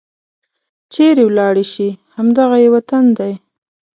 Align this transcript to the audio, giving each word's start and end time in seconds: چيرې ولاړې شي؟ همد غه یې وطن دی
چيرې 0.93 1.23
ولاړې 1.27 1.65
شي؟ 1.73 1.89
همد 2.15 2.37
غه 2.49 2.57
یې 2.63 2.69
وطن 2.75 3.05
دی 3.17 3.33